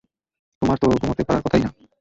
[0.61, 1.69] তোমার তো ঘুমোতে পারার কথাই না।